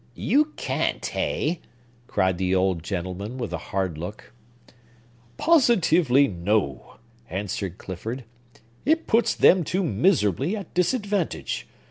[0.15, 1.59] "You can't, hey?"
[2.07, 4.33] cried the old gentleman, with a hard look.
[5.37, 6.95] "Positively, no!"
[7.29, 8.23] answered Clifford.
[8.83, 11.67] "It puts them too miserably at disadvantage.